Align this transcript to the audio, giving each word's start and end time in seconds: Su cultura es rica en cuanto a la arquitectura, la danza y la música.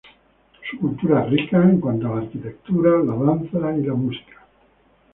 Su 0.67 0.79
cultura 0.79 1.25
es 1.25 1.29
rica 1.29 1.57
en 1.61 1.79
cuanto 1.79 2.07
a 2.11 2.15
la 2.15 2.21
arquitectura, 2.23 2.97
la 3.03 3.13
danza 3.13 3.59
y 3.77 3.83
la 3.83 3.93
música. 3.93 4.41